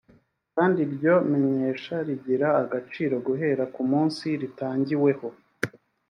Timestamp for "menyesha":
1.31-1.95